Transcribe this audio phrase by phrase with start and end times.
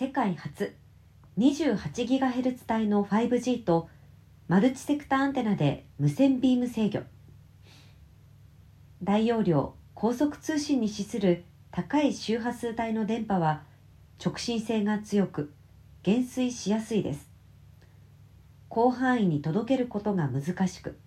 [0.00, 0.74] 世界初
[1.36, 3.90] 28GHz 帯の 5G と
[4.48, 7.00] マルチセクターアンテナで無線ビーム制御。
[9.02, 13.64] 大容量高速通信に資する高い周波数帯の電波は
[14.24, 15.52] 直進性が強く
[16.02, 17.28] 減衰しやすいです。
[18.74, 20.98] 広範囲に届けることが難しく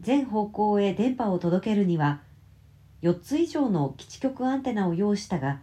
[0.00, 2.22] 全方向へ電波を届けるには
[3.02, 5.60] 4つ以上の基地局アンテナを用意したが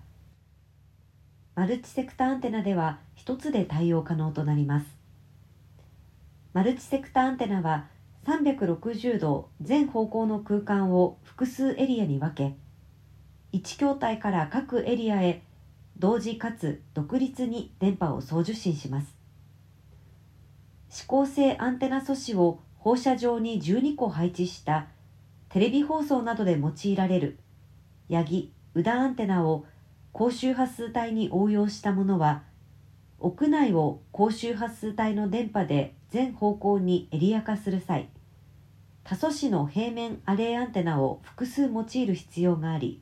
[1.58, 4.86] マルチセクターアンテナでは1つで対応可能となります。
[6.54, 7.88] マルチセクターアンテナは
[8.28, 12.56] 360度全方向の空間を複数エリアに分け
[13.54, 15.42] 1筐体から各エリアへ
[15.97, 19.16] 同時かつ独立に電波を送受信します。
[20.94, 24.89] 指向性アンテナ素子を放射状に12個配置した
[25.50, 27.39] テレビ放送などで用いられる
[28.10, 29.66] ヤギ・ウダアンテナを
[30.18, 32.42] 高周波数帯に応用したものは
[33.20, 38.09] 屋内を高周波数帯の電波で全方向にエリア化する際
[39.03, 43.00] 多素子の平面アレイアンテナを複数用いる必要があり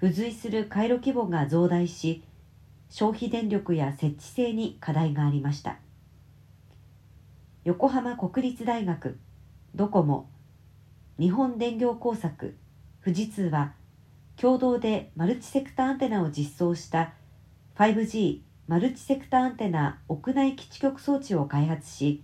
[0.00, 2.24] 付随する回路規模が増大し
[2.88, 5.76] 消費電力や設置性に課題がありました。
[7.64, 9.18] 横浜国立大学
[9.74, 10.30] ドコモ
[11.20, 12.56] 日本電業工作
[13.04, 13.74] 富士通は
[14.40, 17.12] 共同でマルチセクターアンテナを実装した
[17.76, 22.22] 5G マルチセクターアンテナ屋内基地局装置を開発し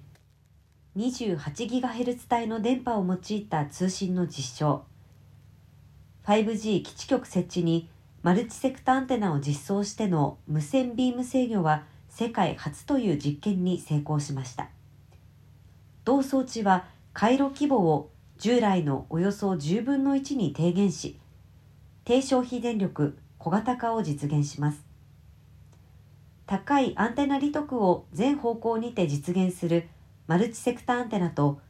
[0.96, 4.84] 28GHz 帯の電波を用いた通信の実証。
[6.24, 7.90] 5G 基地局設置に
[8.22, 14.68] マルチセクターアンテナを実装しての無線ビーム制御は世界初という実験に成功しました。
[16.04, 21.18] 同装置は回路規模を従来のおよそ10分の1に低減し
[22.04, 24.84] 低消費電力小型化を実現します。
[26.46, 29.88] 高いアンテナ利得を全方向にて実現する
[30.26, 31.60] マルチセクターアンテナと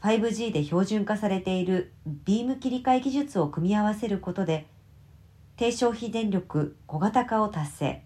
[0.00, 1.92] 5G で標準化されている
[2.24, 4.66] ビーム切り替え技術を組み合わせることで
[5.56, 8.04] 低消費電力小型化を達成。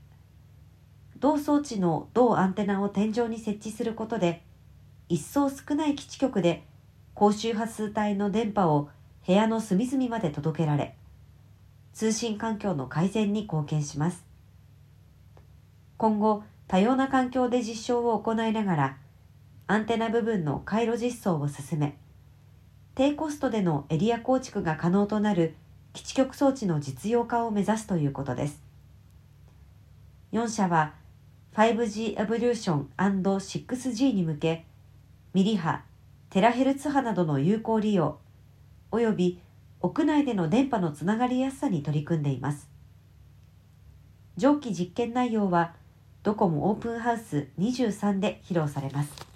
[1.19, 4.43] 同装置の同アンテナを天井に設置することで
[5.09, 6.65] 一層少ない基地局で
[7.15, 8.91] 高周波数帯の電波を
[9.27, 10.95] 部屋の隅々まで届けられ
[11.95, 14.25] 通信環境の改善に貢献します。
[15.97, 18.97] 今後多様な環境で実証を行いながら
[19.69, 21.97] アンテナ部分の回路実装を進め
[22.95, 25.55] 低コストでのエリア構築が可能となる
[25.93, 28.63] 基地局装置の実用化を目指すということです。
[30.33, 30.95] 4社は
[31.55, 34.65] 5G エボリューション &6G に向け
[35.33, 35.83] ミリ波、
[36.31, 38.19] テラヘルツ波などの有効利用、
[38.91, 39.41] および
[39.85, 42.71] 屋内での電波のつながりやすさに取り組んでいます。
[44.39, 45.75] 上記実験内容は、
[46.23, 49.34] ドコモオープンハウス23で披露されます。